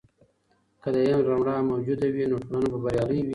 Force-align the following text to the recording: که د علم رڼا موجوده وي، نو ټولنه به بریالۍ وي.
که 0.81 0.87
د 0.93 0.95
علم 1.05 1.19
رڼا 1.29 1.55
موجوده 1.71 2.07
وي، 2.13 2.23
نو 2.31 2.37
ټولنه 2.45 2.67
به 2.71 2.77
بریالۍ 2.83 3.19
وي. 3.23 3.29